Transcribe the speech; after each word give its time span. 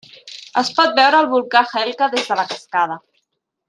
Es 0.61 0.71
pot 0.79 0.95
veure 1.01 1.21
el 1.25 1.29
volcà 1.35 1.63
Hekla 1.83 2.11
des 2.17 2.29
de 2.33 2.43
la 2.43 2.51
cascada. 2.57 3.01